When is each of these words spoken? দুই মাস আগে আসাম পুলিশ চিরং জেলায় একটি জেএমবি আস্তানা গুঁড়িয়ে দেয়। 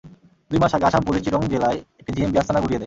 দুই 0.51 0.59
মাস 0.61 0.71
আগে 0.75 0.85
আসাম 0.85 1.01
পুলিশ 1.07 1.21
চিরং 1.25 1.41
জেলায় 1.53 1.77
একটি 1.99 2.11
জেএমবি 2.15 2.37
আস্তানা 2.39 2.59
গুঁড়িয়ে 2.59 2.71
দেয়। 2.71 2.79